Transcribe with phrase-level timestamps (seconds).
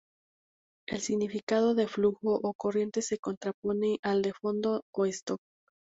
[0.87, 5.39] El significado de flujo o corriente se contrapone al de fondo o stock.